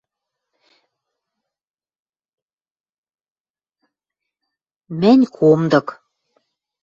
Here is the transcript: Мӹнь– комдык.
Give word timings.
Мӹнь– 4.99 5.25
комдык. 5.37 5.87